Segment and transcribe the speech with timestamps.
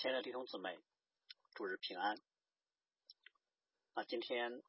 [0.00, 0.80] 亲爱的弟兄姊妹，
[1.52, 2.16] 祝日平安。
[3.94, 4.62] 那今天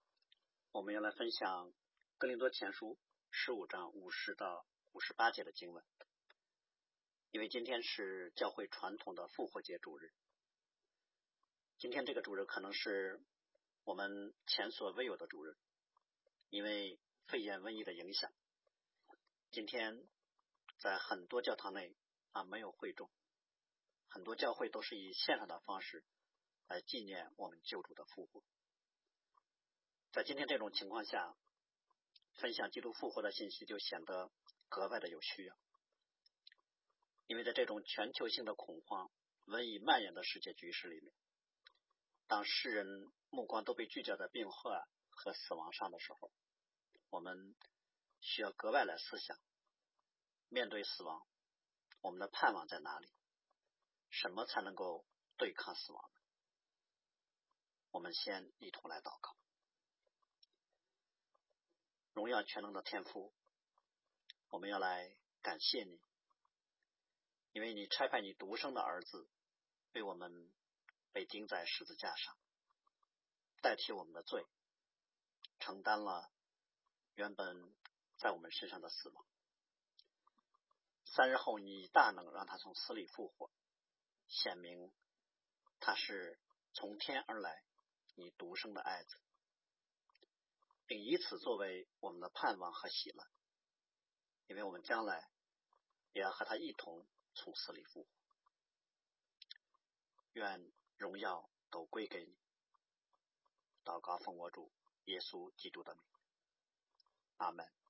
[0.73, 1.69] 我们要来分享
[2.17, 2.95] 《格林多前书》
[3.29, 5.85] 十五章五十到五十八节的经文，
[7.31, 10.11] 因为今天是教会传统的复活节主日。
[11.77, 13.23] 今天这个主日可能是
[13.85, 15.55] 我们前所未有的主日，
[16.49, 18.29] 因为肺炎瘟疫的影响，
[19.49, 20.05] 今天
[20.77, 21.95] 在很多教堂内
[22.33, 23.09] 啊没有会众。
[24.11, 26.03] 很多教会都是以线上的方式
[26.67, 28.43] 来纪念我们救主的复活。
[30.11, 31.33] 在今天这种情况下，
[32.35, 34.29] 分享基督复活的信息就显得
[34.67, 35.57] 格外的有需要。
[37.27, 39.09] 因为在这种全球性的恐慌、
[39.45, 41.13] 瘟疫蔓延的世界局势里面，
[42.27, 42.85] 当世人
[43.29, 46.29] 目光都被聚焦在病患和死亡上的时候，
[47.09, 47.55] 我们
[48.19, 49.39] 需要格外来思想：
[50.49, 51.25] 面对死亡，
[52.01, 53.07] 我们的盼望在哪里？
[54.11, 55.05] 什么才能够
[55.37, 56.11] 对抗死亡？
[57.89, 59.35] 我们先一同来祷告。
[62.13, 63.33] 荣耀全能的天父，
[64.49, 65.99] 我们要来感谢你，
[67.53, 69.29] 因为你差派你独生的儿子
[69.93, 70.53] 为我们
[71.11, 72.37] 被钉在十字架上，
[73.61, 74.45] 代替我们的罪，
[75.59, 76.29] 承担了
[77.15, 77.73] 原本
[78.17, 79.25] 在我们身上的死亡。
[81.05, 83.49] 三日后，你大能让他从死里复活。
[84.31, 84.91] 显明
[85.81, 86.39] 他是
[86.73, 87.63] 从天而来，
[88.15, 89.17] 你独生的爱子，
[90.87, 93.27] 并以此作为我们的盼望和喜乐，
[94.47, 95.29] 因为我们将来
[96.13, 98.09] 也要和他一同从死里复活。
[100.31, 102.37] 愿荣耀都归给你。
[103.83, 104.71] 祷告奉我主
[105.05, 106.03] 耶稣基督的名，
[107.35, 107.80] 阿门。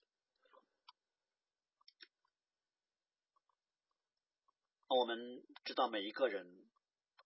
[4.96, 6.70] 我们知道每一个人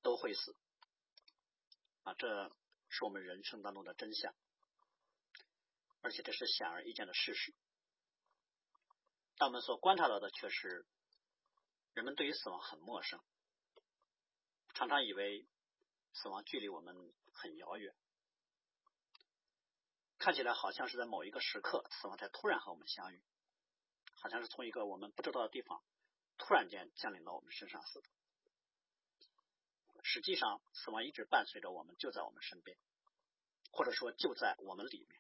[0.04, 0.56] 都会死
[2.04, 2.56] 啊，这
[2.90, 4.36] 是我们人生当中的真相，
[6.02, 7.56] 而且这是显而易见的事实。
[9.38, 10.86] 但我们所观察到的却是，
[11.94, 13.20] 人们对于死亡很陌生，
[14.76, 15.48] 常常以为
[16.14, 16.96] 死亡距离我们
[17.34, 17.96] 很遥远，
[20.20, 23.24] 看起来好像是在某一个时刻，死亡才突然和我们相遇，
[24.14, 25.84] 好像是从一个我们不知道的地方。
[26.38, 28.10] 突然间降临到我们身上似的。
[30.04, 32.78] 实际上，死亡一直伴随着我们，就在我们身边，
[33.72, 35.20] 或者说就在我们里面。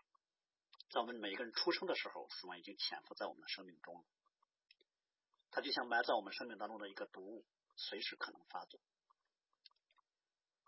[0.89, 4.05] 在我们每一个人出生的时候，死亡已经潜伏在我们的生命中了。
[5.49, 8.79] 它就像埋在我们生命当中的一个毒物，随时可能发作。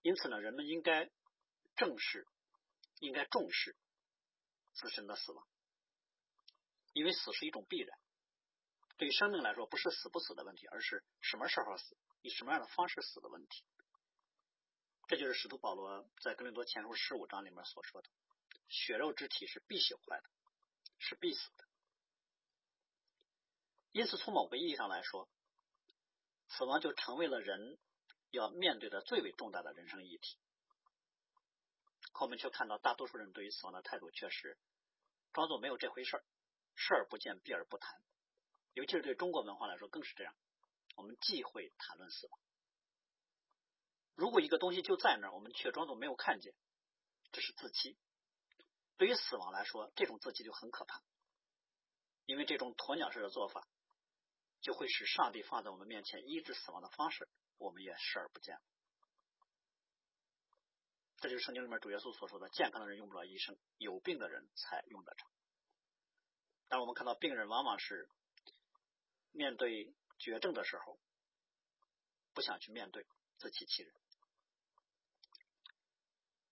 [0.02, 1.10] 因此呢，人们应该
[1.76, 2.28] 正视、
[3.00, 3.76] 应该重视
[4.74, 5.48] 自身的死亡，
[6.94, 8.00] 因为死是一种必然。
[8.98, 13.64] 对于生命来说，不是死不死的问题，而是什么时候死，以什么样的方式死的问题。
[15.08, 18.10] 这就是使徒保罗在哥林多前书十五章里面所说的
[18.68, 20.30] ：“血肉之体是必朽坏的，
[20.98, 21.66] 是必死的。”
[23.94, 25.30] 因此，从某个意义上来说，
[26.50, 27.80] 死亡就成为了人
[28.32, 30.38] 要面对的最为重大的人生议题。
[32.12, 34.58] 可我们却看到，大多数人对于死亡的态度却是
[35.34, 36.24] 装作没有这回事儿，
[36.76, 38.02] 视而不见，避而不谈。
[38.78, 40.36] 尤其是对中国文化来说，更是这样。
[40.96, 42.40] 我们忌讳谈论死亡。
[44.14, 46.54] 如果一个东西就在那儿，我们却装作没有看见，
[47.32, 47.98] 这是自欺。
[48.98, 51.02] 对于死亡来说，这种自欺就很可怕，
[52.28, 53.68] 因为这种鸵鸟式的做法，
[54.62, 57.28] 就会使上帝放在我们面前医治死亡的方式，
[57.58, 58.60] 我们也视而不见。
[61.18, 65.26] 这就是圣经里面主耶稣所说的：健康的人用不着医生，有病的人才用得着。
[66.68, 68.08] 但我们看到病人往往是。
[69.38, 71.00] 面对绝症的时候，
[72.34, 73.06] 不想去面对，
[73.38, 73.94] 自欺欺人。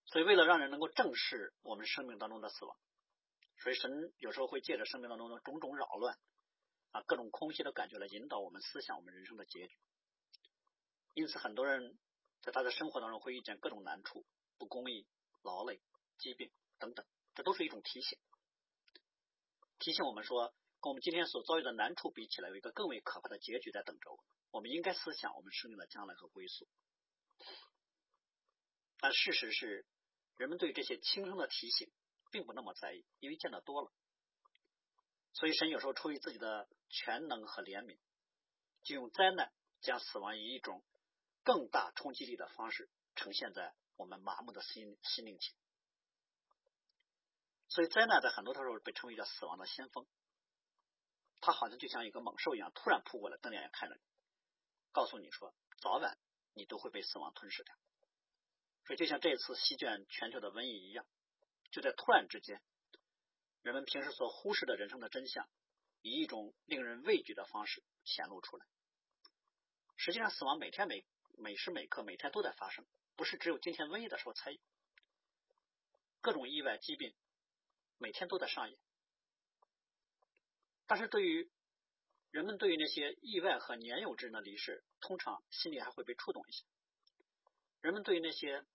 [0.06, 2.78] 所以，为了让人能够正视我们生命当中的死亡，
[3.58, 6.18] 所以神有时候会借着生命当中的种种扰乱
[6.92, 9.76] 啊，各种空虚的感觉来引导我们思想我们人生的结局。
[11.16, 11.98] 因此，很多人
[12.44, 14.28] 在他的生活当中会遇见各种难处、
[14.60, 15.08] 不公义、
[15.42, 15.82] 劳累、
[16.20, 17.04] 疾病等等，
[17.34, 18.20] 这都是一种提醒，
[19.80, 20.54] 提醒我们说。
[20.86, 24.26] 跟我们今天所遭遇的难处比起来，有一个更为可怕的结局在等着我们。
[24.52, 26.68] 我们应该思想我们生命的将来和归宿。
[29.00, 29.88] 但事实是，
[30.38, 31.92] 人们对这些轻声的提醒
[32.30, 33.92] 并不那么在意，因为见得多了。
[35.34, 37.98] 所以神有时候出于自己的全能和怜悯，
[38.84, 39.52] 就用灾难
[39.82, 40.84] 将死亡以一种
[41.42, 45.56] 更大冲击力的方式呈现在我们麻木的心心灵前。
[47.70, 50.06] 所以灾难在很多时候被称为叫死亡的先锋。
[51.46, 54.02] 它好像就像一个猛兽一样，突然扑过来，瞪两眼看着你，
[54.92, 56.18] 告诉你说：“早晚
[56.56, 57.76] 你都会被死亡吞噬掉。
[58.88, 61.06] 所以，就像这次席卷全球的瘟疫一样，
[61.70, 62.64] 就在突然之间，
[63.62, 65.48] 人们平时所忽视的人生的真相，
[66.02, 68.66] 以一种令人畏惧的方式显露出来。
[69.98, 71.06] 实际上，死亡每天每
[71.38, 74.60] 每时每刻每天都在发生，不是只有今天瘟疫的时候才有。
[76.22, 77.14] 各种意外疾病
[78.00, 78.80] 每天都在上演，
[80.88, 81.52] 但是对于
[82.32, 86.66] 人们对于那些意外和年幼之人的离世，通常心里还会被触动一下。
[87.82, 88.66] 人们对于那些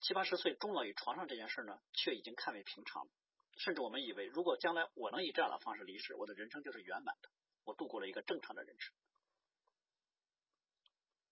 [0.00, 3.10] 七八十岁终老于床上这件事呢，却已经看为平常了。
[3.56, 7.30] 甚至我们以为，如果将来我能以这样的方式离世，我的人生就是圆满的，
[7.62, 8.92] 我度过了一个正常的人生。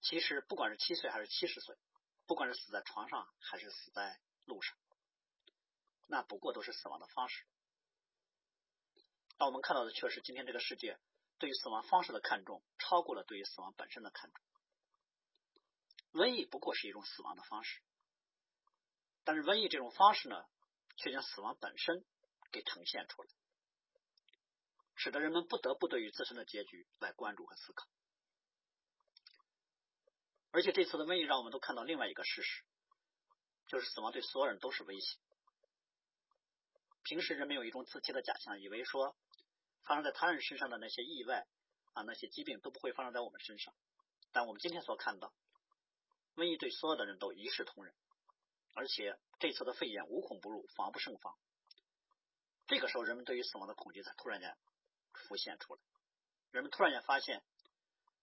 [0.03, 1.77] 其实，不管是七岁还是七十岁，
[2.27, 4.77] 不管是死在床上还是死在路上，
[6.07, 7.45] 那不过都是死亡的方式。
[9.39, 10.99] 那我们看到的却是今天这个世界
[11.39, 14.45] 对于死亡方式的看重，超过了对于死亡本身的看重。
[16.13, 17.81] 瘟疫不过是一种死亡的方式，
[19.25, 20.45] 但是瘟疫这种方式呢，
[20.97, 22.05] 却将死亡本身
[22.51, 23.31] 给呈现出来，
[24.95, 27.89] 使得人们不得不对于自身的结局来关注和思考。
[30.51, 32.63] 而且这次的瘟疫让我们都看到另外一个事实，
[33.67, 35.19] 就是死亡对所有人都是威胁。
[37.05, 39.17] 平时人们有一种自欺的假象，以为说
[39.85, 41.47] 发生在他人身上的那些意外
[41.95, 43.75] 啊，那些疾病都不会发生在我们身上。
[44.33, 45.33] 但我们今天所看到。
[46.35, 47.95] 瘟疫对所有的人都一视同仁，
[48.73, 51.37] 而且这次的肺炎无孔不入，防不胜防。
[52.67, 54.57] 这个时候，人们对于死亡的恐惧才突然间
[55.13, 55.81] 浮现出来。
[56.53, 57.43] 人们突然间发现，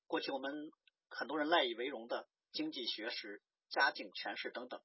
[0.07, 0.71] 过去我们
[1.09, 4.81] 很多人赖以为荣的经济、学识、家境、权势等等，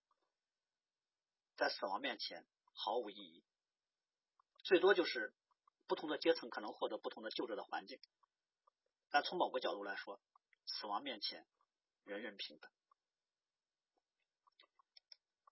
[1.56, 2.44] 在死亡面前
[2.74, 3.42] 毫无意义。
[4.64, 5.32] 最多就是
[5.86, 8.00] 不同的阶层可能获得不同的救治的环境，
[9.10, 10.20] 但从某个角度来说，
[10.66, 11.46] 死亡面前
[12.04, 12.70] 人人平等。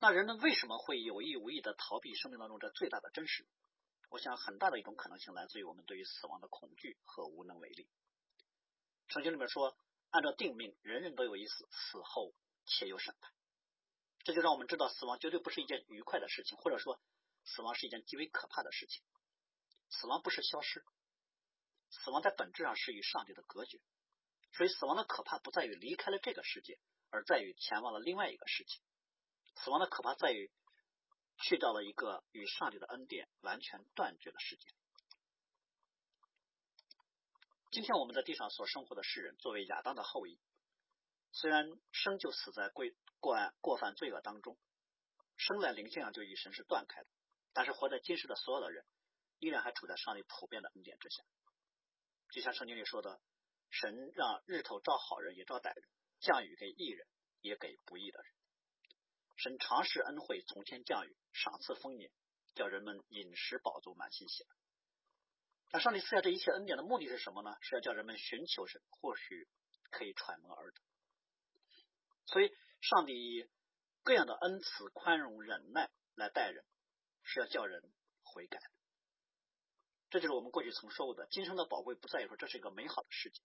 [0.01, 3.47] 那人们为什么会有意无意的逃避生命当中这最大的真实？
[4.09, 7.89] 我想很大的一种可能性来自于我们对于死亡的恐惧和无能为力。
[9.09, 9.77] 圣经里面说，
[10.11, 12.35] 按照定命，人人都有一死，死后
[12.67, 13.33] 且有审判。
[14.25, 17.01] 这就让我们知道，死亡绝对不是一件愉快的事情，或者说，
[17.45, 19.03] 死亡是一件极为可怕的事情。
[19.91, 20.85] 死亡不是消失，
[21.91, 23.81] 死亡在本质上是与上帝的隔绝。
[24.55, 26.79] 所以，死亡的可怕不在于离开了这个世界，
[27.11, 28.81] 而在于前往了另外一个世界。
[29.57, 30.51] 死亡的可怕在于
[31.39, 34.69] 去到了一个与上帝的恩典完全断绝的世界。
[37.71, 40.39] 今天我们在地上所生活的世人，作为亚当的后裔，
[41.33, 42.85] 虽然生就死在过
[43.21, 44.59] 过过犯罪恶当中，
[45.37, 47.09] 生在灵性上就与神是断开的，
[47.53, 48.85] 但是活在今世的所有的人，
[49.39, 51.23] 依然还处在上帝普遍的恩典之下。
[52.31, 53.21] 就像圣经里说的
[53.71, 55.89] ：“神让日头照好人也照歹人，
[56.21, 57.07] 降雨给义人
[57.41, 58.33] 也给不义的人。”
[59.37, 62.11] 神常施恩惠，从天降雨，赏赐丰年，
[62.55, 64.49] 叫人们饮食饱足，满心喜乐。
[65.73, 67.57] 那上帝赐下这一切恩典的目的是什么呢？
[67.61, 69.49] 是要叫人们寻求神，或许
[69.91, 70.81] 可以揣摩而得。
[72.27, 73.51] 所以，上帝以
[74.03, 76.65] 各样的恩慈、宽容、忍耐来待人，
[77.23, 77.83] 是要叫人
[78.23, 78.61] 悔改。
[80.11, 83.41] 这就是我们过去曾说过的：今生的宝贵不在于说这是一个美好的世界，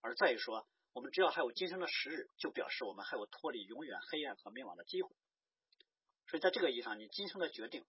[0.00, 5.08] 而在于说，我们只要还有今生的时日，就表示我们还有脱离永远黑暗和灭亡的机会。
[6.28, 7.84] 所以，在这个意义上，你今生的决定，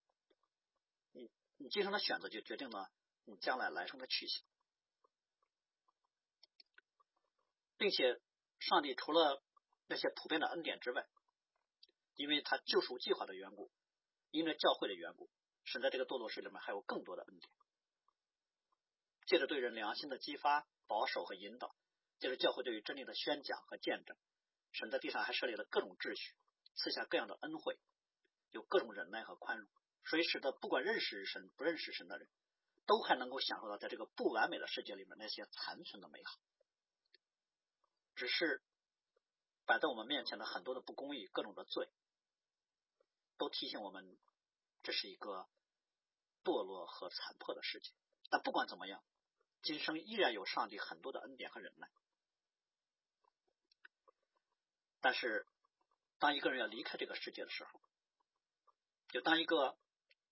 [1.11, 2.89] 你你今生的选择，就决定了
[3.25, 4.43] 你将来来生的去向，
[7.77, 8.19] 并且，
[8.59, 9.43] 上帝除了
[9.87, 11.05] 那些普遍的恩典之外，
[12.15, 13.71] 因为他救赎计划的缘故，
[14.33, 15.29] 因为教会的缘故，
[15.63, 17.51] 神在这个堕落世里面还有更多的恩典，
[19.27, 21.75] 借着对人良心的激发、保守和引导，
[22.17, 24.17] 借着教会对于真理的宣讲和见证，
[24.71, 26.33] 神在地上还设立了各种秩序，
[26.75, 27.77] 赐下各样的恩惠。
[28.49, 29.69] 有各种忍耐和宽容，
[30.03, 32.27] 所以使得不管认识神不认识神的人，
[32.87, 36.39] 都还能够享受到在这个不完美的世界里面那些残存的美好。
[38.15, 38.63] 只是
[39.65, 41.87] 摆在我们面前的很多的不公义、各种的罪，
[43.37, 44.17] 都提醒我们
[44.83, 45.47] 这是一个
[46.43, 47.91] 堕落和残破的世界。
[48.29, 49.03] 但不管怎么样，
[49.61, 51.89] 今生依然有上帝很多的恩典和忍耐。
[55.01, 55.45] 但是，
[56.17, 57.81] 当一个人要离开这个世界的时候，
[59.09, 59.77] 就当一个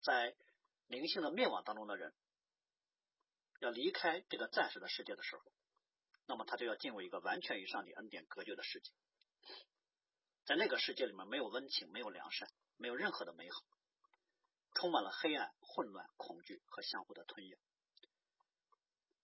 [0.01, 0.35] 在
[0.87, 2.13] 灵性的灭亡当中的人
[3.59, 5.43] 要离开这个暂时的世界的时候，
[6.25, 8.91] 那么他就要进入一个完全与上帝恩典隔绝的世界。
[10.45, 12.49] 在那个世界里面，没有温情，没有良善，
[12.81, 13.61] 没有任何的美好，
[14.73, 17.59] 充满了黑暗、混乱、恐惧和相互的吞咽。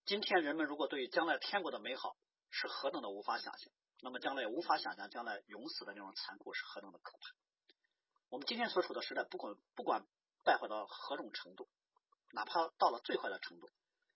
[0.05, 2.15] 今天人们如果对于将来天国的美好
[2.51, 7.33] 是何等的无法想象，那么将来无法想象将来永死的那种残酷是何等的可怕。
[8.29, 10.05] 我们今天所处的时代，不管不管
[10.43, 11.67] 败坏到何种程度，
[12.31, 13.71] 哪怕到了最坏的程度，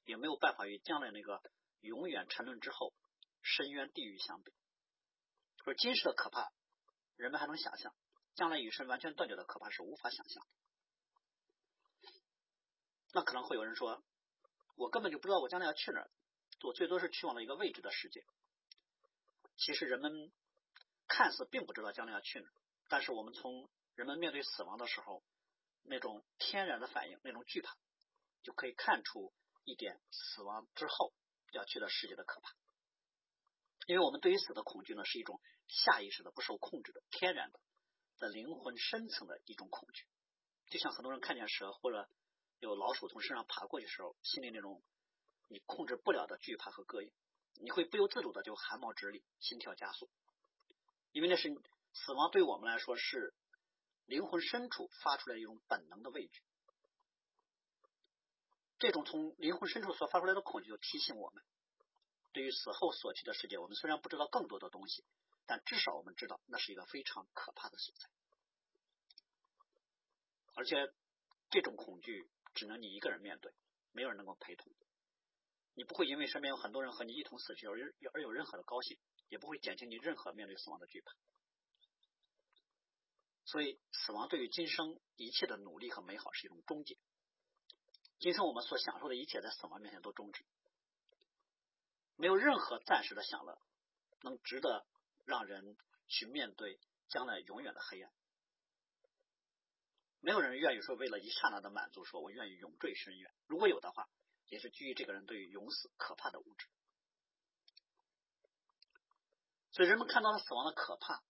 [0.05, 1.41] 也没有办法与将来那个
[1.79, 2.93] 永远沉沦之后
[3.41, 4.53] 深渊地狱相比。
[5.63, 6.51] 说今世的可怕，
[7.15, 7.91] 人们还能想象；
[8.35, 10.45] 将来与神完全断绝的可怕是无法想象。
[13.13, 14.03] 那可能会有人说，
[14.75, 16.09] 我根本就不知道我将来要去哪儿，
[16.63, 18.23] 我最多是去往了一个未知的世界。
[19.57, 20.31] 其实人们
[21.07, 22.51] 看似并不知道将来要去哪儿，
[22.87, 25.23] 但是我们从人们面对死亡的时候
[25.83, 27.75] 那种天然的反应、那种惧怕，
[28.43, 29.33] 就可以看出
[29.65, 31.13] 一点死亡之后
[31.51, 32.49] 要去的世界的可怕。
[33.87, 37.59] 因为我们对于死的恐惧呢，是一种下意识的、不受控制的、天然的，
[38.21, 40.05] 的灵魂深层的一种恐惧，
[40.69, 42.07] 就像很多人看见蛇或者。
[42.61, 44.83] 有老鼠从身上爬过去的时候，心里那种
[45.47, 47.11] 你控制不了的惧怕和膈应，
[47.55, 50.07] 你会不由自主的就汗毛直立，心跳加速，
[51.11, 51.49] 因为那是
[51.91, 53.33] 死亡对我们来说是
[54.05, 56.43] 灵魂深处发出来一种本能的畏惧。
[58.77, 61.43] 这种从灵魂深处所发出来的恐惧，就提醒我们，
[62.31, 65.03] 对于死后所去的世界，我们虽然不知道更多的东西，
[65.45, 68.09] 但至少我们知道那是一个非常可怕的所在，
[70.55, 70.75] 而且
[71.49, 72.29] 这种恐惧。
[72.53, 73.53] 只能你一个人面对，
[73.93, 74.73] 没有人能够陪同。
[75.73, 77.77] 你不会因为身边有很多人和你一同死去而
[78.13, 81.13] 而有任何的高兴，也不会减轻你任何面对死亡的惧怕。
[83.45, 86.97] 所以，死亡对于今生一切的努力和美好是一种终结。
[88.19, 90.45] 今生我们所享受的一切，在死亡面前都终止。
[92.17, 93.57] 没有任何暂时的享乐
[94.23, 94.85] 能值得
[95.25, 98.11] 让人去面对将来永远的黑暗。
[100.19, 103.33] 没有人愿意说为了一刹那的满足，说我愿意永坠深渊。
[103.47, 104.07] 如果有的话，
[104.49, 106.67] 也是基于这个人对于永死可怕的物质。
[109.71, 111.23] 所以人们看到了死亡的可怕，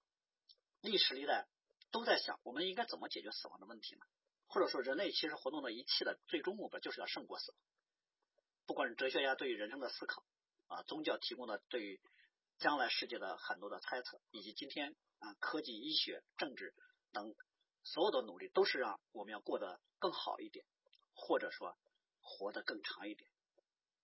[0.82, 1.48] 历史历代
[1.92, 4.06] 都在想，我们应该怎么解决死亡的问题呢？
[4.48, 7.62] 或者说，人类其实活动的一切的最终目标就是要胜过死亡。
[8.66, 10.26] 不管是哲学家对于人生的思考
[10.68, 12.02] 啊，宗教提供的对于
[12.62, 16.76] 将来世界的很多的猜测，以及今天啊科技、医学、政治
[17.12, 17.36] 等。
[17.84, 20.64] 所有的努力都是让我们要过得更好一点，
[21.16, 21.76] 或者说
[22.20, 23.28] 活得更长一点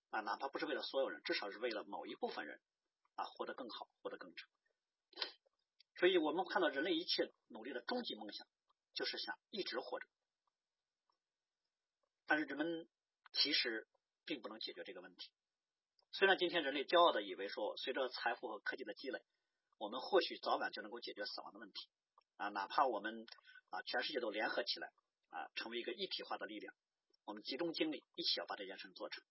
[0.09, 2.59] 啊，哪怕不是为了所有人，至少是为了某一部分人
[3.13, 4.49] 啊，活得更好，活得更长。
[5.97, 8.47] 所以我们看到人类一切努力的终极梦想，
[8.95, 10.07] 就是想一直活着。
[12.25, 12.89] 但是人们
[13.33, 13.87] 其实
[14.25, 15.29] 并不能解决这个问题。
[16.17, 19.21] 虽然今天人类骄傲的以为说，随着财富和科技的积累，
[19.77, 21.87] 我们或许早晚就能够解决死亡的问题
[22.37, 23.27] 啊，哪怕我们。
[23.69, 24.87] 啊，全世界都联合起来
[25.29, 26.73] 啊，成为一个一体化的力量。
[27.25, 29.21] 我们集中精力，一起要把这件事做成。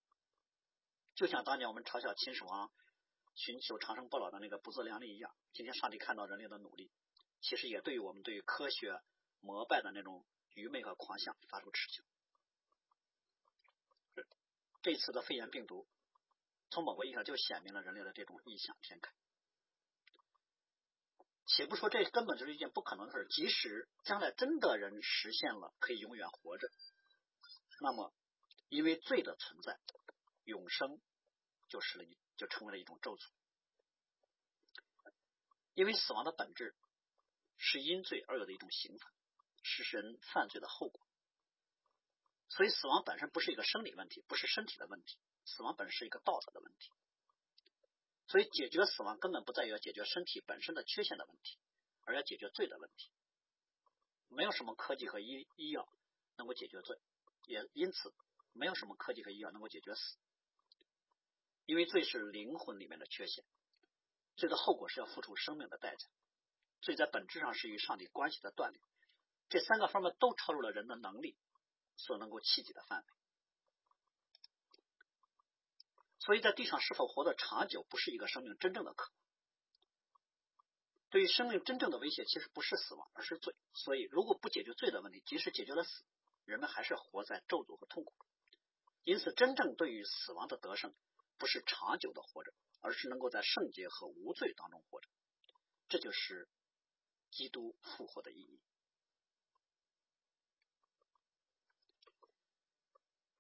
[1.15, 2.71] 就像当年我们嘲笑秦始皇
[3.35, 6.93] 寻求长生不老的那个不自量力一样，今天上帝看到人类的努力，
[7.41, 9.01] 其实也对于我们对于科学
[9.41, 12.05] 膜拜的那种愚昧和狂想发出斥求。
[14.83, 15.89] 这次的肺炎病毒，
[16.71, 19.13] 从某个意义上就显明了人类的这种异想天开。
[21.47, 26.69] 且不说这根本就是一件不可能的事，即使将来真的人实现了可以永远活着，
[27.81, 28.13] 那么
[28.69, 29.79] 因为罪的存在，
[30.45, 31.01] 永生
[31.69, 33.23] 就是了一就成为了一种咒诅。
[35.75, 36.75] 因为死亡的本质
[37.59, 39.13] 是因罪而有的一种刑罚，
[39.63, 41.07] 是人犯罪的后果。
[42.49, 46.93] 所以死亡本身不是一个生理问题，不是身体的问题，死亡本身是一个道德的问题。
[48.29, 51.59] 所以，解决死亡根本不在于要解决身体本身的缺陷的问题，
[52.03, 53.11] 而要解决罪的问题。
[54.29, 55.89] 没有什么科技和医医药
[56.37, 56.99] 能够解决罪，
[57.47, 58.13] 也因此
[58.53, 60.19] 没有什么科技和医药能够解决死。
[61.67, 63.45] 因为罪是灵魂里面的缺陷，
[64.37, 66.07] 罪的后果是要付出生命的代价。
[66.81, 68.81] 罪在本质上是与上帝关系的断裂，
[69.49, 71.37] 这三个方面都超出了人的能力
[71.97, 73.07] 所能够企及的范围。
[76.27, 79.13] 所以在地上是否活得长久，不是一个生命真正的渴望。
[81.09, 83.55] 对于生命真正的威胁，其实不是死亡，而是罪。
[83.75, 86.03] 所以，如果不解决罪的问题，即使解决了死，
[86.45, 88.13] 人们还是活在咒诅和痛苦。
[89.05, 90.93] 因此，真正对于死亡的得胜，
[91.39, 95.09] 不是长久的活着，而是能够在圣洁和无罪当中活着。
[95.89, 96.49] 这就是
[97.31, 98.61] 基督复活的意义。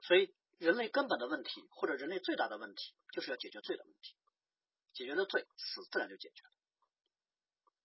[0.02, 0.35] 所以。
[0.58, 4.16] 人类根本的问题，或者人类最大的问题，就是要解决罪的问题。
[4.94, 6.50] 解决了罪，死自然就解决了。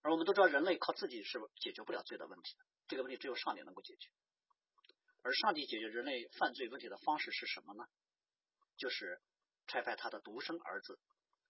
[0.04, 2.66] 而我们都知道，人类靠自己是解决不了罪的问题的。
[2.88, 4.10] 这个问题只有上帝能够解决。
[5.22, 7.86] 而上帝解决人类犯罪问题的方式是什么呢？
[8.78, 9.22] 就是
[9.68, 10.98] 拆派他的独生儿子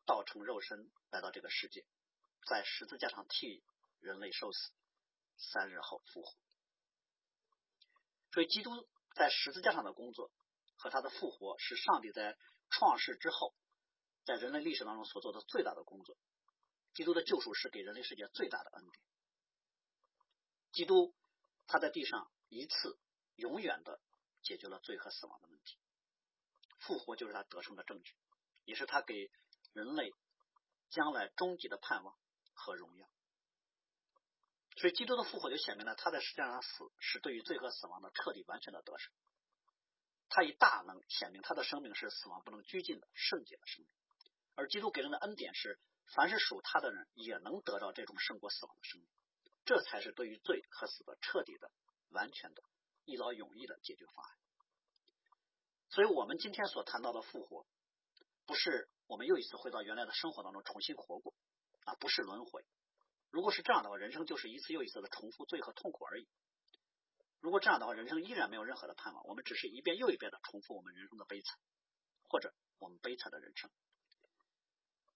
[0.05, 1.85] 道成肉身来到这个世界，
[2.47, 3.63] 在十字架上替
[3.99, 4.73] 人类受死，
[5.37, 6.33] 三日后复活。
[8.33, 10.31] 所以，基督在十字架上的工作
[10.81, 12.35] 和他的复活，是上帝在
[12.71, 13.53] 创世之后，
[14.25, 16.17] 在人类历史当中所做的最大的工作。
[16.95, 19.03] 基督的救赎是给人类世界最大的恩典。
[20.71, 21.13] 基督
[21.67, 22.97] 他在地上一次
[23.35, 24.01] 永远的
[24.41, 25.77] 解决了罪和死亡的问题，
[26.79, 28.15] 复活就是他得胜的证据，
[28.65, 29.29] 也是他给
[29.73, 30.11] 人类
[30.89, 32.17] 将来终极的盼望
[32.53, 33.07] 和荣耀。
[34.77, 39.13] 所以，基督的复活就显明了他在世界上死是对于罪和死亡的彻底完全的得胜。
[40.33, 43.91] 他以大能显明他的生命是死亡不能拘禁的圣洁的生命，
[44.55, 45.77] 而基督给人的恩典是，
[46.15, 49.09] 凡是属他的人也能得到这种胜过死亡的生命。
[49.65, 51.69] 这才是对于罪和死的彻底的、
[52.09, 52.63] 完全的、
[53.03, 54.37] 一劳永逸的解决方案。
[55.89, 57.67] 所以，我们今天所谈到的复活，
[58.45, 61.35] 不是我们又一次回到原来的生活当中重新活过
[61.83, 62.65] 啊，不是轮回。
[63.29, 66.27] 如果是这样的话，人生就是一次又一次的重复罪和痛苦而已。
[67.41, 71.59] 如果这样的话，人生依然没有任何的盼望，我们只是一遍又一遍的重复我们人生的悲惨，
[72.29, 73.69] 或者我们悲惨的人生。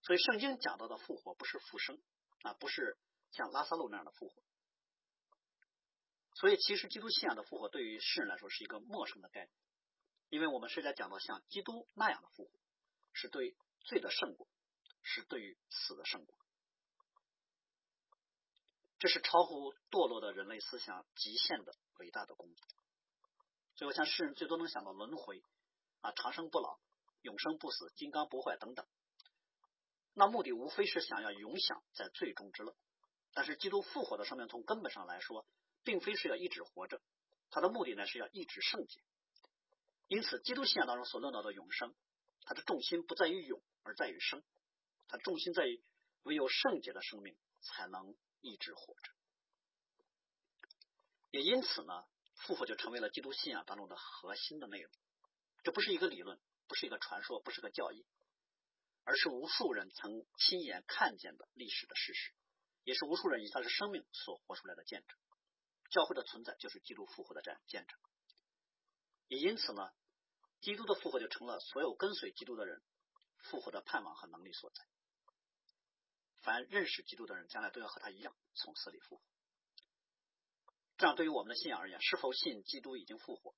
[0.02, 2.02] 所以，圣经讲到的复活不是复生
[2.42, 2.98] 啊，不是。
[3.32, 4.44] 像拉萨路那样的复活，
[6.36, 9.52] 所以其实基督信仰的复活对于世人来说是一个陌生的概念，
[10.30, 12.52] 因为我们是在讲到像基督那样的复活，
[13.12, 14.48] 是对罪的胜过，
[15.02, 16.38] 是对于死的胜过，
[19.06, 22.68] 这是超乎堕落的人类思想极限的伟大的工作。
[23.76, 25.44] 所以我想世人最多能想到轮回
[26.02, 26.80] 啊，长生不老、
[27.22, 28.84] 永生不死、金刚不坏等等，
[30.16, 32.76] 那目的无非是想要永享在最终之乐。
[33.36, 35.46] 但是基督复活的生命，从根本上来说，
[35.84, 37.00] 并非是要一直活着，
[37.52, 39.00] 它的目的呢是要一直圣洁。
[40.08, 41.94] 因此，基督信仰当中所论到的永生，
[42.44, 44.42] 它的重心不在于永，而在于生。
[45.08, 45.80] 它重心在于
[46.24, 49.12] 唯有圣洁的生命才能一直活着。
[51.32, 54.92] 也因此呢，复活就成为了基督信仰当中的核心的内容。
[55.64, 58.06] 这不是一个理论，不是一个传说，不是个教义，
[59.04, 62.34] 而是无数人曾亲眼看见的历史的事实。
[62.84, 65.18] 也是无数人以他的生命所活出来的见证。
[65.90, 67.98] 教会的存在就是基督复活的这样见证。
[69.28, 69.90] 也因此呢，
[70.62, 72.84] 基督的复活就成了所有跟随基督的人
[73.40, 74.86] 复活的盼望和能力所在。
[76.46, 79.24] 凡认识基督的人，将来都要和他一样从死里复活。
[80.98, 83.56] 这样，对于我们的信仰而言，是否信基督已经复活，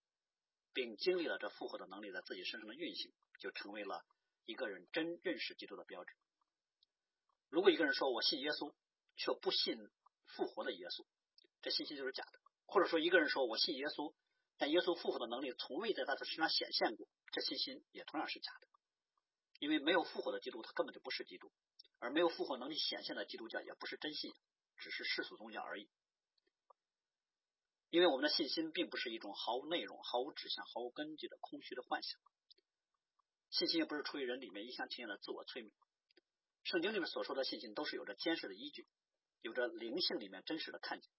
[0.71, 4.05] 并经历了这复活的能力在自己身上的运行，就成为了
[4.45, 6.15] 一个人真认识基督的标志。
[7.49, 8.73] 如果一个人说我信耶稣，
[9.17, 9.77] 却不信
[10.25, 11.05] 复活的耶稣，
[11.61, 12.39] 这信息就是假的。
[12.65, 14.13] 或者说，一个人说我信耶稣，
[14.57, 18.67] 但耶稣复活的能力从未在他的身上显现过，这信心也同样是假的。
[19.59, 21.49] 因为没有复活的基督，他根本就不是基督；
[21.99, 24.39] 而没有复活能力显现的基督教，也不是真信仰，
[24.77, 25.89] 只是世俗宗教而已。
[27.89, 32.19] 因为我们的信心并不是一种毫无内容、毫无指向、毫无根据的空虚的幻想，
[33.49, 35.73] 信心也不是出于人里面一厢情愿的自我催眠。
[36.63, 38.87] 圣经里面所说的信心，都是有着坚实的依据。
[39.41, 41.09] 有着灵性里面真实的看见，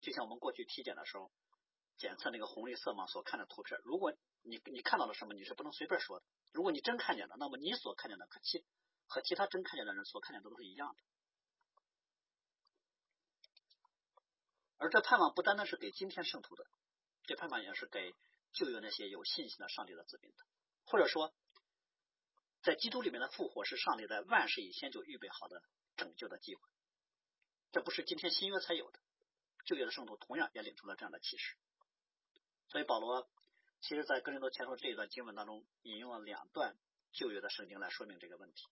[0.00, 1.32] 就像我们过去体检的时候
[1.96, 6.26] 检测那个红绿色盲所看的图片，如果你你看到了什么，你是不能随便说的。
[6.52, 8.62] 如果你真看见了，那么你所看见的可信
[9.06, 11.02] 和其他真看见的人所看见的都是一样的。
[14.78, 16.66] 而这盼望不单单是给今天圣徒的，
[17.24, 18.14] 这盼望也是给
[18.52, 20.36] 旧约那些有信心的上帝的子民的。
[20.84, 21.34] 或者说，
[22.62, 25.62] 在基督里面的复活是上帝在万事以前就预备好的
[25.96, 26.60] 拯救的机会。
[27.72, 29.00] 这不是今天新约才有的，
[29.64, 31.56] 旧约的圣徒同样也领出了这样的启示。
[32.68, 33.28] 所以保罗
[33.80, 36.76] 其实在哥林多前书这一段经文当中引用了两段
[37.12, 38.62] 旧约的圣经来说明这个问题。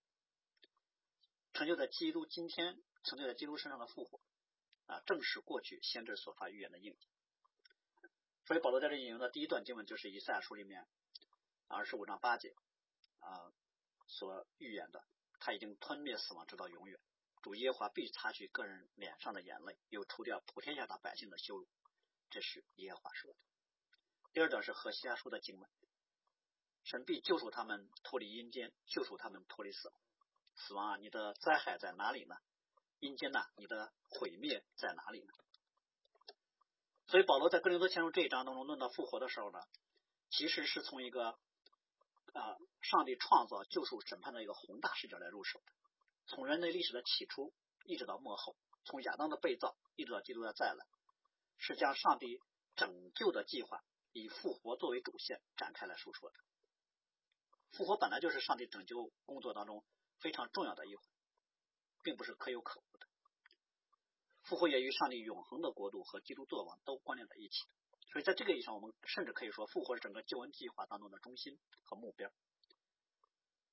[1.54, 4.20] 成就在基督今天成就在基督身上的复活
[4.86, 6.98] 啊，正是过去先知所发预言的应验。
[8.44, 10.86] 所以保罗在这引用的第一段经文就是以赛亚书里面
[11.68, 12.54] 二十五章八节
[13.20, 13.50] 啊
[14.06, 15.02] 所预言的，
[15.38, 17.00] 他已经吞灭死亡直到永远。
[17.40, 21.68] 主耶和华必擦去个人脸上的眼泪，又除掉普天下的百姓的羞辱。
[22.30, 23.38] 这是耶和华说的。
[24.32, 25.70] 第二段是何西阿书的经文：
[26.82, 29.96] 神必救赎他们脱离阴间，救赎他们脱离死亡。
[30.56, 32.36] 死亡啊，你的灾害在哪里呢？
[33.00, 35.32] 阴间呐，你的毁灭在哪里呢？
[37.06, 39.60] 所以保罗在哥林多前书这一章当中论到复活的时候呢，
[40.30, 41.38] 其实是从一个
[42.32, 45.72] 啊上帝创造、救赎、审判的一个宏大视角来入手的。
[46.26, 47.52] 从人类历史的起初
[47.84, 50.86] 一直到末后，从亚当的被造一直到基督的再来，
[51.58, 52.40] 是将上帝
[52.74, 56.36] 拯救的计划以复活作为主线展开来述说的。
[57.72, 59.84] 复活本来就是上帝拯救工作当中
[60.20, 61.04] 非常重要的一环，
[62.02, 63.06] 并不是可有可无的。
[64.42, 67.64] 复活也与上帝永恒的国度和基督作王都关联在一起。
[68.12, 72.30] 所以在这个意义上，我们甚至可以说，复活是整个救恩计划当中的中心和目标。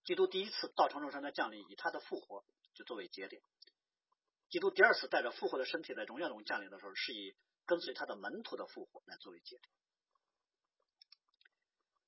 [0.04, 3.44] 基督第一次道成肉身的降临，以他的复活就作为节点；
[4.50, 9.70] 基督第二次带着复活的身体在荣耀中降临的时候，是以跟随他的门徒的复活来作为节点。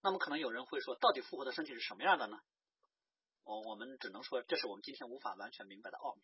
[0.02, 2.40] 那么，可能有人会说，到底复活的身体是什么样的呢？
[3.44, 6.22] 我我们只能说，这是我们今天无法完全明白的奥秘。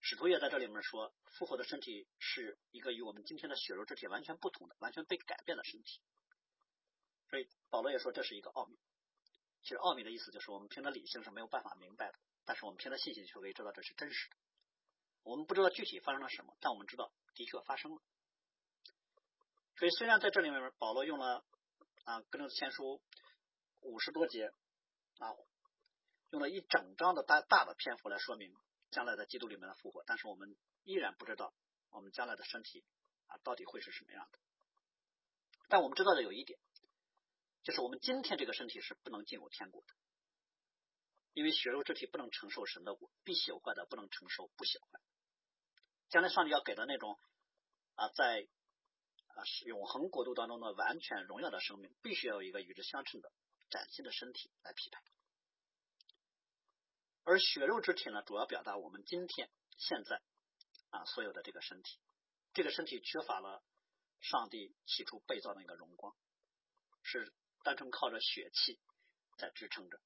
[0.00, 6.00] 使徒也在这里面说，复活的身体是一个与我们今天的血肉之体完全不同的、完全被改变的身体。
[7.28, 8.78] 所以保罗也说这是一个奥秘。
[9.62, 14.36] 其实奥秘的意思就是我们凭着理性是没有办法明白的，但是我们凭着信心却可以知道这是真实的。
[15.24, 18.00] 我们不知道具体发生了什么，但我们知道的确发生了。
[19.76, 21.44] 所以虽然在这里面保罗用了
[22.04, 22.84] 啊《哥林多前书》
[23.80, 24.52] 五十多节
[25.18, 25.34] 啊，
[26.30, 28.54] 用了一整章的大大的篇幅来说明。
[28.90, 31.52] 将来在基督里面的复活，但是我们依然不知道
[31.90, 32.86] 我们将来的身体
[33.26, 34.38] 啊到底会是什么样的。
[35.68, 36.58] 但我们知道的有一点，
[37.62, 39.92] 就是我们今天这个身体是不能进入天国的，
[41.34, 44.98] 因为血肉之体不能承受神的国，必朽坏的不能承受不朽坏。
[46.08, 47.18] 将来上帝要给的那种
[47.94, 48.48] 啊在
[49.26, 53.30] 啊永恒国度当中的完全荣耀的生命，必须要有一个与之相称的
[53.68, 54.96] 崭新的身体来匹配。
[57.28, 60.22] 而血肉之体呢，主要表达我们今天现在
[60.88, 62.00] 啊所有的这个身体，
[62.54, 63.62] 这个身体缺乏了
[64.18, 66.16] 上帝起初被造的那个荣光，
[67.02, 67.30] 是
[67.62, 68.80] 单纯靠着血气
[69.36, 70.00] 在支撑着。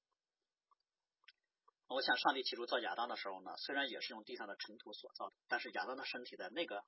[1.87, 6.83] 我想上帝起初造亚当的时候呢，虽然也是用地上的尘土所造的，但是亚当的身体在那个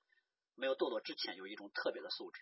[0.53, 2.41] 没有堕落之前，有一种特别的素质，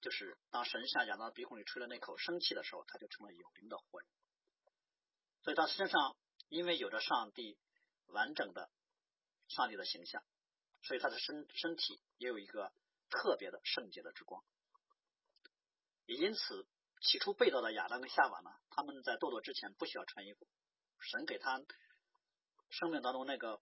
[0.00, 4.08] 就是当神向亚当鼻孔里吹了那口生气的时候，他就成了有灵的活人。
[5.42, 6.16] 所以他身上。
[6.48, 7.58] 因为有着上帝
[8.06, 8.70] 完整的
[9.48, 10.22] 上帝的形象，
[10.82, 12.72] 所以他的身身体也有一个
[13.10, 14.44] 特别的圣洁的之光。
[16.06, 16.66] 也因此，
[17.00, 20.46] 起初被造的亚当跟夏娃呢，他们在堕落之前不需要穿衣服，
[21.00, 21.60] 神给他
[22.70, 23.60] 生命当中那个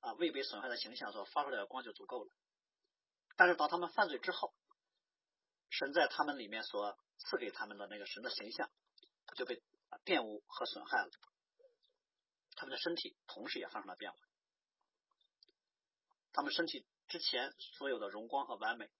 [0.00, 2.32] 啊未被损害的形象所发出来的光就足够了。
[3.36, 4.54] 但是当他们犯罪之后，
[5.70, 8.70] 神在他们里面所赐给他们的那个神的形象
[9.36, 9.62] 就被
[10.04, 11.10] 玷污和损害了。
[12.56, 14.18] 他们的身体同时也发生了变化，
[16.32, 18.90] 他们身体之前所有的荣光和完美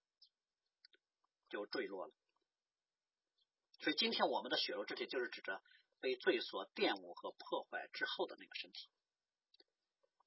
[1.49, 2.13] 就坠落了。
[3.79, 5.61] 所以今天我们的血肉之体就是指着
[5.99, 8.89] 被罪所玷污和破坏之后的那个身体。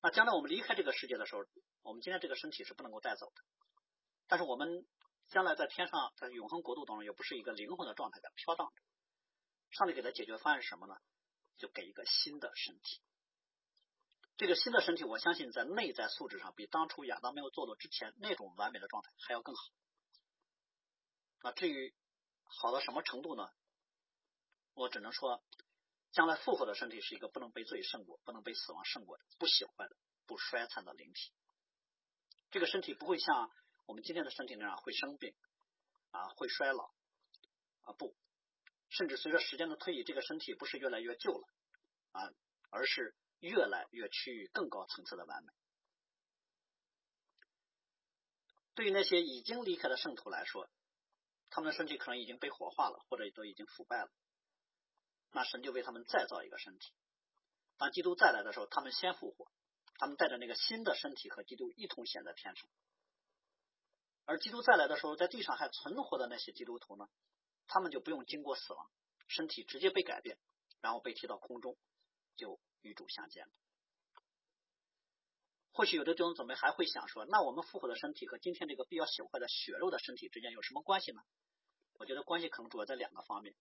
[0.01, 1.45] 那将来我们离开这个世界的时候，
[1.83, 3.43] 我们今天这个身体是不能够带走的。
[4.27, 4.87] 但是我们
[5.29, 8.83] 将来在天上，在永恒国度当中，也不是一个灵魂的状态在飘荡着。
[9.71, 10.95] 上帝给的解决方案是什么呢？
[11.57, 13.01] 就给一个新的身体。
[14.39, 19.63] 这个新的身体，我相信在内在素质上比当初亚当没有堕落之前那种完美的状态还要更好。
[21.43, 21.93] 那至于
[22.45, 23.51] 好到什么程度呢？
[24.75, 25.43] 我只能说，
[26.13, 31.33] 将来复活的身体是一个不能被罪胜过、不能被死亡胜过的、不朽坏的、不衰残的灵体。
[32.53, 33.51] 这个身体不会像
[33.87, 35.35] 我们今天的身体那样会生病
[36.13, 36.85] 啊，会衰老
[37.83, 38.15] 啊，不，
[38.89, 41.49] 甚至随着时间的推移，这个身体不是越来越旧了
[42.13, 42.31] 啊，
[42.71, 43.17] 而是。
[43.41, 45.53] 越来越趋于更高层次的完美。
[48.75, 50.71] 对于那些已经离开的圣徒来说，
[51.51, 54.11] 他们的身体可能已经被火化了，或者都已经腐败了。
[55.33, 56.93] 那神就为他们再造一个身体。
[57.77, 59.51] 当基督再来的时候，他们先复活，
[59.97, 62.69] 他们带着那个新的身体和基督一同显在天上。
[64.25, 67.09] 而基督再来的时候，在地上还存活的那些基督徒呢，
[67.67, 68.91] 他们就不用经过死亡，
[69.27, 70.39] 身体直接被改变，
[70.81, 71.77] 然后被提到空中，
[72.39, 72.59] 就。
[72.83, 73.45] 与主相见
[75.73, 81.21] 或许有的弟兄姊妹还会想说，那我们复活的身体和今天这个必要朽坏的血肉的身体之间有什么关系呢？
[81.95, 83.57] 我觉得关系可能主要在两个方面。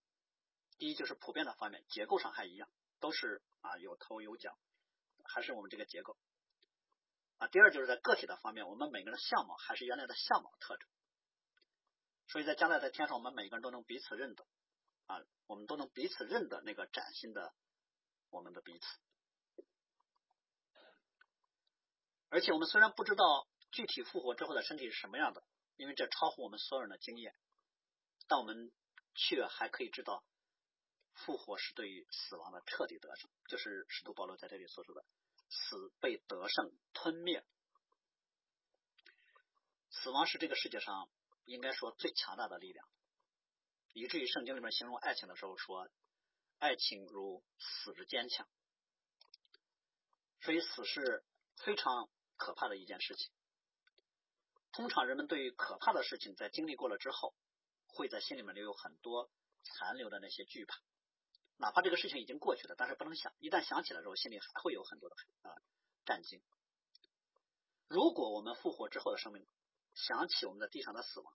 [0.77, 4.55] 第一就是普遍的方面，结构上还一样，都是啊有头有脚，
[5.25, 6.15] 还是我们这个结构。
[7.39, 10.87] 啊，第二就是在个体的方面，我们每个人的相貌还是原来的相貌特征。
[12.27, 14.45] 所以在将来在天上，我们每个人都能彼此认得
[15.07, 17.51] 啊，我们都能彼此认得那个崭新的
[18.29, 18.85] 我们的彼此。
[22.29, 25.43] 而且我们虽然不知道具体复活之后的身体是什么样的，
[25.77, 27.33] 因为这超乎我们所有人的经验，
[28.27, 28.71] 但我们
[29.15, 30.23] 却还可以知道，
[31.13, 35.05] 复活是对于死亡的彻底得胜，就是使徒保罗在这里所说的
[35.49, 37.43] “死被得胜吞灭”。
[39.89, 41.09] 死亡是这个世界上
[41.45, 42.87] 应该说最强大的力量，
[43.93, 45.89] 以至于圣经里面形容爱情的时候说
[46.59, 48.47] ：“爱情如死之坚强。”
[50.41, 51.23] 所以死是
[51.57, 52.09] 非常。
[52.39, 53.31] 可怕的一件事情，
[54.71, 57.33] 通常人们对于可怕的事情在经历过了之后，
[57.87, 59.31] 会在心里面留有很多
[59.63, 60.77] 残留的那些惧怕，
[61.57, 65.49] 哪怕这个事情已经过去了，但是不能想，一旦想起来之后，心里还会有很多的啊
[66.05, 66.39] 战惊。
[67.87, 69.47] 如果我们复活之后的生命
[69.95, 71.33] 想起我们在地上的死亡，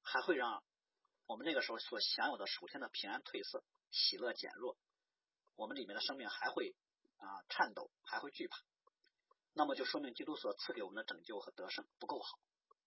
[0.00, 0.64] 还会让
[1.26, 3.62] 我们那个时候所享有的属天的平安褪色，
[3.94, 4.76] 喜乐减弱，
[5.56, 6.74] 我们里面的生命还会
[7.16, 8.58] 啊颤抖，还会惧怕，
[9.52, 12.38] 那么就说明基督所赐给我们的拯救和得胜不够好，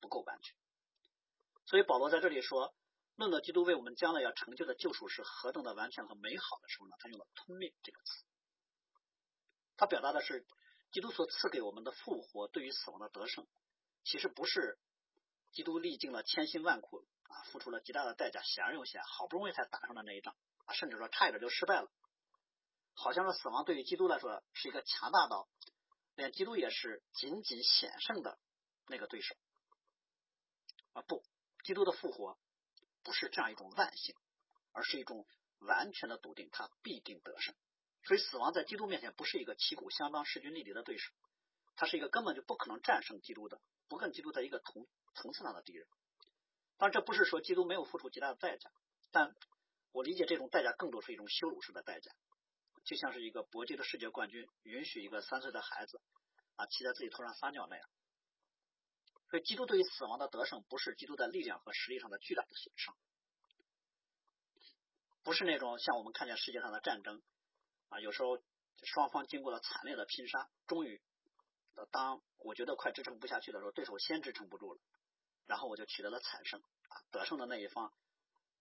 [0.01, 0.55] 不够完全。
[1.65, 2.75] 所以保罗在这里说，
[3.15, 6.95] 论到基督为我们将来要成就的救赎是何等的完全和美好的时候呢？
[6.99, 8.25] 他用了“吞灭”这个词，
[9.77, 10.45] 他表达的是。
[10.89, 13.45] 基督所赐给我们的复活，对于死亡的得胜，
[14.05, 14.79] 其实不是
[15.51, 20.33] 基督历尽了千辛万苦啊，付出了极大的代价，险而又险，好不容易才打上的那一仗，
[20.73, 21.91] 甚至说差一点就失败了。
[22.93, 25.47] 好像是死亡对于基督来说是一个强大到
[26.15, 28.39] 连基督也是仅仅险胜的
[28.87, 29.35] 那个对手
[30.93, 31.03] 啊！
[31.03, 31.23] 不，
[31.63, 32.39] 基督的复活
[33.03, 34.15] 不是这样一种万幸，
[34.71, 35.27] 而是一种
[35.59, 37.53] 完全的笃定，他必定得胜。
[38.03, 41.13] 所以，死亡在基督面前不是一个旗鼓相当、势均力敌的对手，
[41.75, 45.87] 他是一个根本就不可能战胜基督的，不跟基督在一个同层次上的敌人。
[46.77, 48.71] 当然，这不是说基督没有付出极大的代价，
[49.11, 49.35] 但
[49.91, 52.11] 我理解这种代价更多是一种羞辱式的代价，
[52.83, 56.01] 就像是一个搏击的世界冠军允许一个三岁的孩子
[56.55, 57.89] 啊骑在自己头上撒尿那样。
[59.29, 62.95] 所以，基督对于死亡的得胜，不是基督在力量和实力上的巨大的损伤，
[65.23, 67.21] 不是那种像我们看见世界上的战争。
[67.89, 68.37] 啊，有时候
[68.83, 71.01] 双方经过了惨烈的拼杀，终于，
[71.91, 74.79] 当我觉得快支撑不下去的时候，对手先支撑不住了，
[75.45, 77.93] 然后我就取得了惨胜啊，得胜的那一方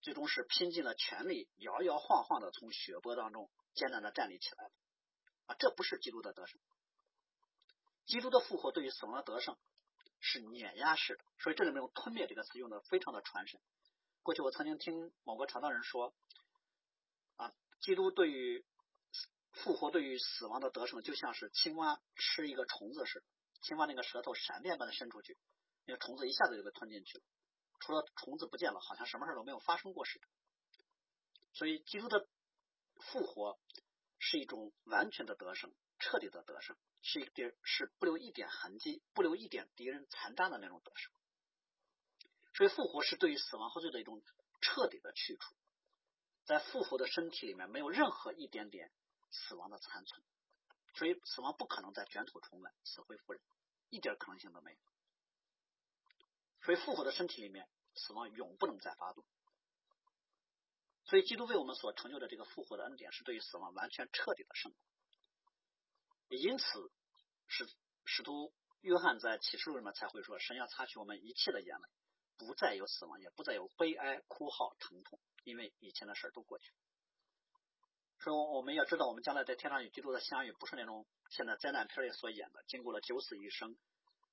[0.00, 4.70] 最终是拼尽了全力，摇摇晃晃的从血泊当中艰难的站立起来了
[5.46, 6.60] 啊，这不是基督的得胜，
[8.04, 9.56] 基督的复活对于死亡的得胜
[10.20, 13.60] 是碾压式的，所以这里面用吞灭这个词用的非常的传神。
[14.22, 16.14] 过去我曾经听某个传道人说
[17.36, 18.64] 啊，基督对于
[19.52, 23.26] 复活对于死亡的得胜，就像是青蛙吃一个虫子似的。
[23.62, 25.38] 青蛙那个舌头闪电般的伸出去，
[25.86, 27.24] 那个虫子一下子就被吞进去了。
[27.80, 30.26] 除了虫子不见了，好像什么事都没有发生过似的。
[31.52, 32.28] 所以，基督的
[33.00, 33.58] 复活
[34.18, 41.12] 是一种完全的得胜，彻底的得胜，是一点是不留一点痕迹，不留一点敌人残渣的那种得胜。
[42.54, 44.22] 所以，复活是对于死亡和罪的一种
[44.60, 45.54] 彻底的去除，
[46.44, 48.90] 在复活的身体里面没有任何一点点。
[49.28, 50.22] 死亡的残存，
[50.94, 53.42] 所以死亡不可能再卷土重来，死灰复燃，
[53.90, 54.78] 一点可能性都没有。
[56.66, 59.24] 所以复活的身体里面，死亡永不能再发动。
[61.04, 64.72] 所以基督为我们所成就的这个复活的恩典，是对于死亡完全彻底的胜
[66.26, 66.36] 利。
[66.36, 66.64] 因此，
[67.46, 67.68] 使
[68.04, 71.88] 使徒约翰在启示录里面才会说：“神要擦去我们一切的眼泪，
[72.36, 76.78] 不再有死亡，也不再有悲哀、哭号、疼痛，因为以前的事都过去了。”
[78.18, 83.78] 说我们要知道，我们将来在天上与基督的相遇，不是那种现在灾难片里所演的，经过了九死一生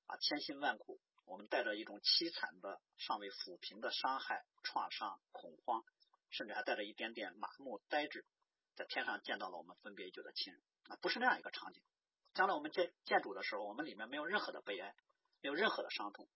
[0.07, 5.83] 啊，千辛万苦，我们带着一种凄惨的、尚未抚平的伤害、创伤、恐慌，
[6.29, 8.25] 甚至还带着一点点麻木、呆滞，
[8.75, 11.81] 在天上见到了我们分别已久的亲人啊，不是那样一个场景。
[12.33, 14.95] 将来我们见见主的时候，我们里面没有任何的悲哀，
[15.41, 16.27] 没有任何的伤痛，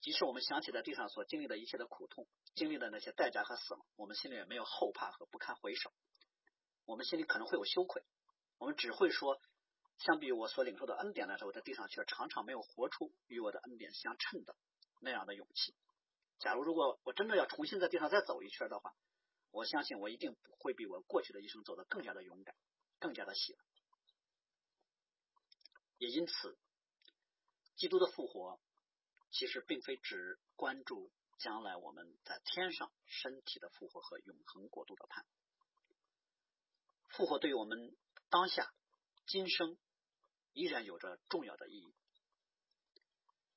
[0.00, 5.92] 即使我们想起在地上所经历的一切的苦痛，经历的那些代价和死亡，我们心里也没有后怕和不堪回首。
[6.84, 8.04] 我们心里可能会有羞愧，
[8.58, 9.40] 我们只会说，
[9.98, 14.54] 相比我所领受的恩典来说，我在地上却常常没有活出与我的恩典相称的
[15.00, 15.74] 那样的勇气。
[16.38, 18.94] 假如如果我真的要重新在地上再走一圈的话，
[19.50, 22.54] 我相信我一定会比我过去的一生走得更加的勇敢，
[22.98, 23.58] 更加的喜乐。
[25.96, 26.58] 也因此，
[27.74, 28.60] 基督的复活
[29.30, 35.24] 其实并非只关注将来我们在天上身体的复活和永恒国度的盼。
[37.08, 37.96] 复活对于我们
[38.28, 38.70] 当下
[39.26, 39.78] 今生
[40.56, 41.94] 依然有着重要的意义，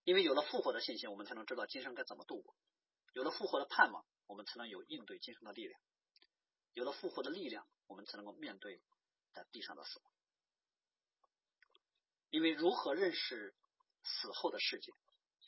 [0.03, 2.53] 因为有了复活的信心，我们才能知道今生该怎么度过；
[3.13, 5.79] 有了复活的盼望，我们才能有应对今生的力量；
[6.73, 8.83] 有了复活的力量，我们才能够面对
[9.31, 10.11] 在地上的死亡。
[12.31, 13.55] 因为如何认识
[14.03, 14.91] 死后的世界，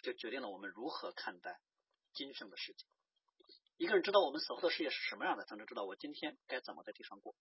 [0.03, 1.59] 就决定了我们如何看待
[2.13, 2.85] 今生的世界。
[3.75, 7.35] 一个人知道我们死后的世界是什么样的，才能知道我今天该怎么在地上过。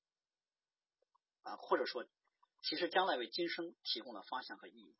[1.42, 2.04] 啊，或者说，
[2.62, 4.96] 其实将来为今生提供了方向和意义，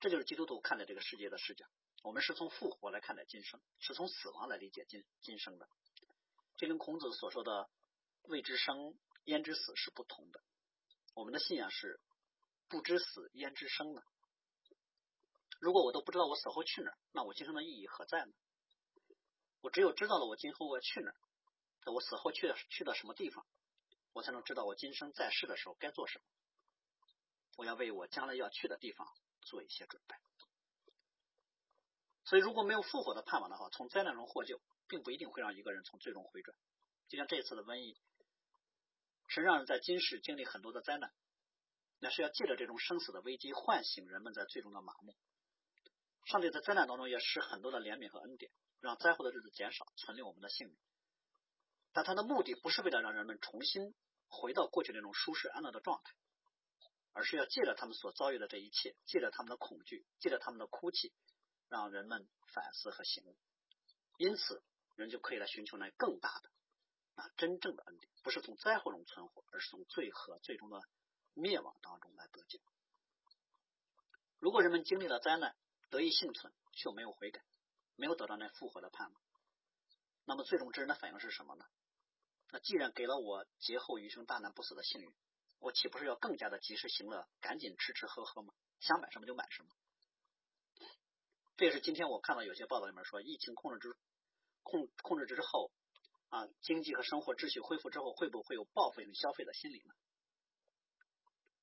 [0.00, 1.66] 这就是基督徒看待这个世界的视角。
[2.02, 5.68] 我们是从复活来看待今生，是从死亡来理解今今生的。
[6.56, 7.68] 这跟孔子所说的
[8.22, 10.40] “未知生，焉知死”是不同的。
[11.14, 12.00] 我们的信仰是
[12.68, 14.02] “不知死，焉知生”呢？
[15.60, 18.32] 如果我都不知道我死后去哪儿，那我今生的意义何在呢？
[19.60, 23.44] 我只有知道了我今后我去哪儿，我死后去去到什么地方，
[24.12, 26.24] 我才能知道我今生在世的时候该做什么。
[27.56, 29.08] 我要为我将来要去的地方
[29.42, 30.14] 做一些准备。
[32.24, 36.54] 所以，如果没有复活的盼望的话，从灾难中获救，并不一定会让一个人从最终回转。
[37.08, 37.98] 就像这次的瘟疫，
[39.28, 41.10] 是让人在今世经历很多的灾难，
[41.98, 45.16] 那是要借着这种生死的危机，唤醒人们在最终的麻木。
[46.26, 50.76] 上帝在灾难当中也施很多的怜悯和恩典，让灾祸的日子减少，存留我们的性命。
[51.92, 53.94] 但他的目的不是为了让人们重新
[54.28, 56.12] 回到过去那种舒适安乐的状态，
[57.12, 61.12] 而是要借着他们所遭遇的这一切，借着他们的恐惧，借着他们的哭泣。
[61.70, 63.36] 让人们反思和醒悟，
[64.16, 64.62] 因此
[64.94, 66.50] 人就可以来寻求那更大的、
[67.16, 70.80] 啊真正的恩典，不是从灾祸中存活，而是从罪和最终的
[71.34, 72.58] 灭亡当中来得救。
[74.38, 75.54] 如果人们经历了灾难
[75.90, 77.44] 得以幸存，却没有悔改，
[77.96, 79.20] 没有得到那复活的盼望，
[80.24, 81.66] 那么最终之人的反应是什么呢？
[82.50, 85.14] 那既然给了我劫后余生大难不死的幸运，
[85.58, 88.54] 我岂不是要更加的及时行乐，赶紧吃吃喝喝吗？
[88.80, 89.68] 想买什么就买什么？
[91.56, 93.96] 这也是今天我看到有些报道里面说，疫情控制之
[94.62, 95.72] 控控制之后
[96.28, 99.94] 啊，经济和生活秩序恢复之后，会不会有报复性消费的心理呢？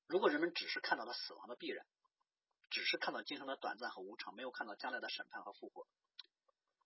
[0.06, 1.86] 如果人们只是看到了死亡的必然，
[2.68, 5.88] 只是看到今生的短暂和无常，没有看到将来的审判和复活，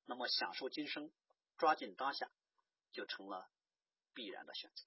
[0.06, 1.10] 那么享受今生，
[1.58, 2.30] 抓紧当下，
[2.92, 3.50] 就成了
[4.20, 4.84] 必然的选择。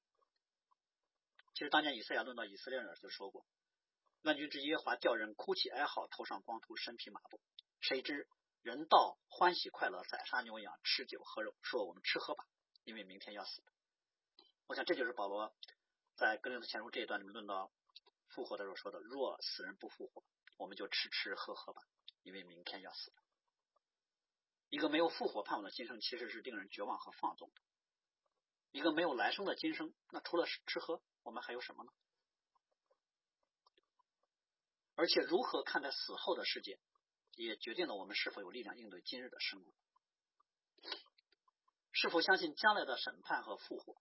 [1.56, 3.48] 其实当年以赛亚论到以色列人就说过
[4.22, 7.42] ：“万军之耶和华叫人哭泣哀嚎，头上光秃，身披麻布。”
[7.82, 8.28] 谁知
[8.62, 12.46] 人道欢喜快乐，宰杀牛羊，吃酒喝肉，说我们吃喝吧，
[12.84, 13.64] 因为明天要死。
[14.68, 15.52] 我想这就是保罗
[16.16, 17.72] 在格林多前书这一段里面论到
[18.28, 20.24] 复活的时候说的：若死人不复活，
[20.58, 21.82] 我们就吃吃喝喝吧，
[22.22, 23.12] 因为明天要死。
[24.70, 27.62] 一个没有复活盼望的今生，其实是令人绝望和放纵的。
[28.74, 31.92] 一个没有来生的今生，那除了吃喝，我们还有什么呢？
[34.96, 36.80] 而且如何看待死后的世界？
[37.36, 39.74] 也决定了我们是否有力量应对今日的生活，
[41.92, 43.96] 是否相信将来的审判和复活，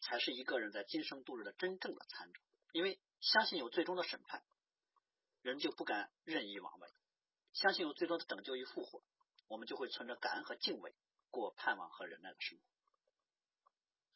[0.00, 2.40] 才是一个人在今生度日的真正的参照。
[2.72, 4.44] 因为相信有最终的审判，
[5.40, 6.88] 人就不敢任意妄为；
[7.52, 9.02] 相信有最终的拯救与复活，
[9.46, 10.94] 我们就会存着感恩和敬畏，
[11.30, 12.64] 过盼望和忍耐的生活。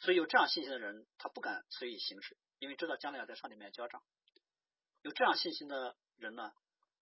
[0.07, 4.01] 所以有这样信心的人，他不敢随意行事，因为知道将来要在上帝面前交账。
[5.03, 6.53] 有这样信心的人呢，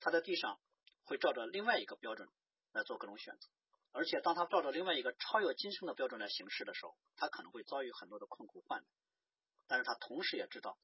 [0.01, 0.59] 他在地上。
[1.07, 2.27] 会照着另外一个标准
[2.73, 3.47] 来做各种选择，
[3.93, 8.89] 而且当他照着另外一个超越今生的标准来行事的时候，他可能会遭遇很多的困苦患难。
[9.67, 10.79] 但是他同时也知道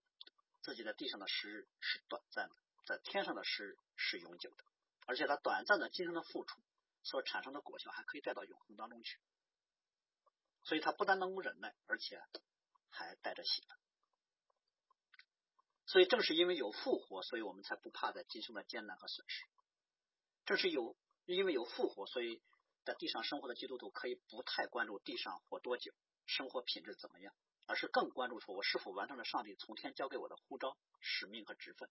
[0.61, 2.55] 自己在地上的时日是短暂的，
[2.85, 4.65] 在天上的时日是永久的，
[5.07, 6.61] 而且他短暂的今生的付出
[7.03, 9.19] 所产生的果效还可以带到永恒当中去。
[10.63, 12.23] 所以他不但能够忍耐，而且
[12.89, 13.77] 还带着喜乐。
[15.87, 19.45] 所以正是因为有复活，所以我们才不怕在今生的艰难和损失。
[20.45, 22.41] 正是有因为有复活，所以
[22.85, 25.93] 在地上生活的基督徒可以不太关注地上活多久、
[26.27, 27.35] 生活品质怎么样，
[27.67, 31.91] 而是更关注说我是否完成了上帝从天交给我的呼召、使命和职分，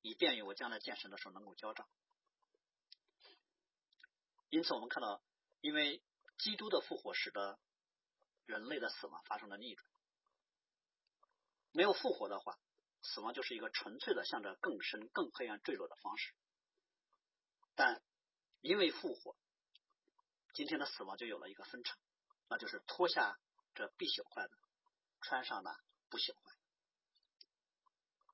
[0.00, 1.88] 以便于我将来见神的时候能够交账。
[4.50, 5.22] 因此，我们看到，
[5.60, 6.02] 因为
[6.38, 7.58] 基督的复活使得
[8.46, 9.86] 人类的死亡发生了逆转。
[11.72, 12.58] 没有复活的话，
[13.02, 16.34] 死亡就是一个纯粹的向着更深、更黑暗坠落的方式。
[17.74, 18.02] 但
[18.60, 19.36] 因为复活，
[20.52, 21.98] 今天的死亡就有了一个分成，
[22.48, 23.38] 那就是脱下
[23.74, 24.58] 这必朽坏的，
[25.20, 25.74] 穿上那
[26.10, 26.52] 不朽坏。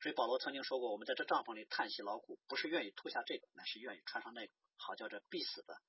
[0.01, 5.81] 所以保罗曾经说过：“我们在这帐篷里叹息劳苦，不是愿意脱下这个，乃是愿意穿上那个，好叫这必死的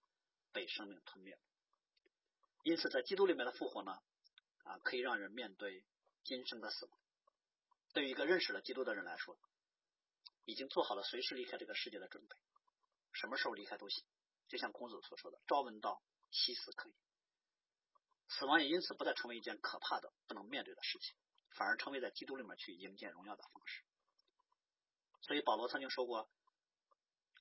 [0.52, 1.38] 被生命吞灭。”
[2.64, 4.00] 因此，在基督里面的复活呢，
[4.70, 5.84] 啊，可以让人面对
[6.24, 7.00] 今生的死亡。
[7.92, 9.36] 对于一个认识了基督的人来说，
[10.46, 12.36] 已经做好了随时离开这个世界的准备。
[13.12, 14.06] 什么时候离开都行，
[14.48, 16.94] 就像孔子所说的“朝闻道，夕死可矣”。
[18.30, 21.18] 死亡也因此不再成为一件可怕的、不能面对的事情，
[21.50, 23.84] 反而成为在基督里面去迎接荣耀的方式。
[25.24, 26.30] 所以保罗曾经说过：“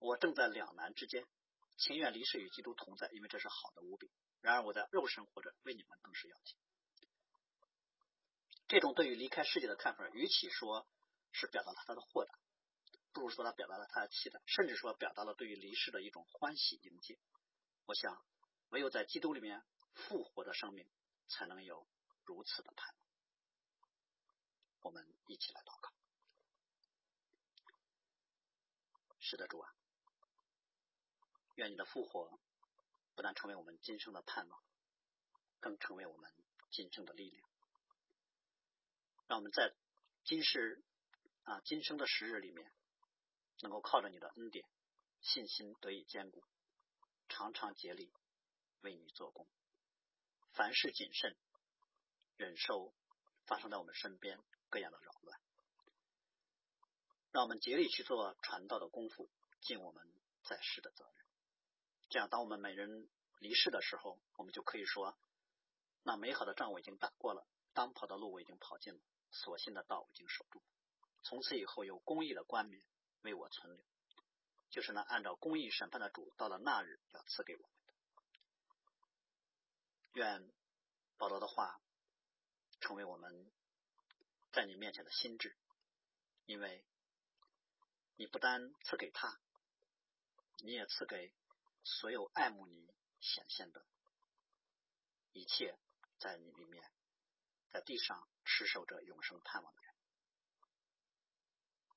[0.00, 1.26] 我正在两难之间，
[1.76, 4.10] 情愿离世与基督同在，因为这是好的无比。
[4.40, 6.56] 然而我在肉身活着，为你们更是要紧。”
[8.68, 10.86] 这种对于离开世界的看法，与其说
[11.32, 12.38] 是表达了他的豁达。
[13.12, 17.18] 不如说他表达了他的期待，甚至说表达了对于离世的一种欢喜迎接。
[17.86, 18.22] 我想，
[18.68, 19.64] 唯有在基督里面
[19.94, 20.86] 复活的生命，
[21.28, 21.88] 才能有
[22.24, 23.02] 如此的盼望。
[24.82, 25.90] 我们一起来祷告。
[29.18, 29.74] 是的，主啊，
[31.54, 32.38] 愿你的复活
[33.14, 34.62] 不但成为我们今生的盼望，
[35.58, 36.30] 更成为我们
[36.70, 37.47] 今生的力量。
[39.28, 39.74] 让我们在
[40.24, 40.82] 今世
[41.44, 42.72] 啊今生的时日里面，
[43.60, 44.66] 能够靠着你的恩典，
[45.20, 46.42] 信心得以坚固，
[47.28, 48.10] 常常竭力
[48.80, 49.46] 为你做工，
[50.52, 51.36] 凡事谨慎，
[52.36, 52.94] 忍受
[53.44, 55.38] 发生在我们身边各样的扰乱。
[57.30, 59.28] 让我们竭力去做传道的功夫，
[59.60, 60.10] 尽我们
[60.42, 61.26] 在世的责任。
[62.08, 63.06] 这样，当我们每人
[63.40, 65.18] 离世的时候，我们就可以说：
[66.02, 69.00] 那美好的仗我已经打过了，当跑的路我已经跑尽了，
[69.30, 70.62] 所信的道已经守住。
[71.22, 72.82] 从此以后，有公义的冠冕
[73.22, 73.84] 为我存留，
[74.70, 77.94] 就是那按照公义审判的主，到了那日要赐给我们的。
[80.14, 80.52] 愿
[81.16, 81.80] 保罗的话
[82.80, 83.50] 成为我们
[84.52, 85.56] 在你面前的心智，
[86.46, 86.84] 因为。
[88.20, 89.38] 你不单赐给他，
[90.56, 91.32] 你也赐给
[91.84, 93.86] 所有爱慕你显现的
[95.30, 95.78] 一切，
[96.18, 96.82] 在你里面，
[97.70, 99.94] 在地上持守着永生盼望的人。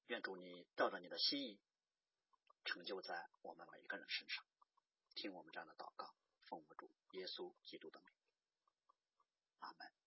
[0.07, 1.61] 愿主你照着你的心意，
[2.65, 4.43] 成就在我们每一个人身上。
[5.15, 8.13] 听我们这样的祷告，奉我主耶稣基督的名，
[9.59, 10.00] 阿门。